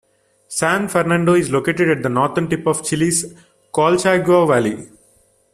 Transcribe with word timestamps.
San 0.47 0.87
Fernando 0.89 1.35
is 1.35 1.51
located 1.51 1.87
at 1.87 2.01
the 2.01 2.09
northern 2.09 2.49
tip 2.49 2.65
of 2.65 2.83
Chile's 2.83 3.35
Colchagua 3.71 4.47
Valley. 4.47 4.89